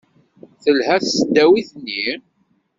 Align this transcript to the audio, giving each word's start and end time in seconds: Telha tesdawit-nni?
Telha 0.63 0.95
tesdawit-nni? 1.03 2.03